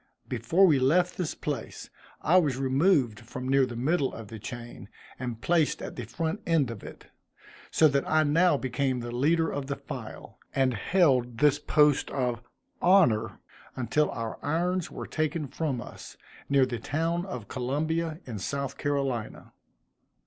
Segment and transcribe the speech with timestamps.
[0.27, 1.91] Before we left this place,
[2.23, 4.89] I was removed from near the middle of the chain,
[5.19, 7.11] and placed at the front end of it;
[7.69, 12.41] so that I now became the leader of the file, and held this post of
[12.81, 13.37] honor
[13.75, 16.17] until our irons were taken from us,
[16.49, 19.53] near the town of Columbia in South Carolina.